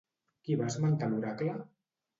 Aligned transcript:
Qui 0.47 0.57
va 0.61 0.71
esmentar 0.73 1.13
l'oracle? 1.13 1.57